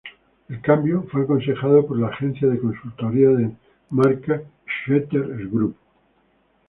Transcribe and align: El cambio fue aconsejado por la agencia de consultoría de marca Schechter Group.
El 0.49 0.59
cambio 0.61 1.03
fue 1.11 1.21
aconsejado 1.21 1.85
por 1.85 1.99
la 1.99 2.07
agencia 2.07 2.47
de 2.47 2.59
consultoría 2.59 3.29
de 3.29 3.51
marca 3.91 4.41
Schechter 4.65 5.21
Group. 5.47 5.77